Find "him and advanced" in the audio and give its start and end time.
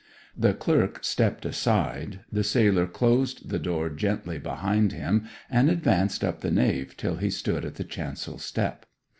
4.93-6.23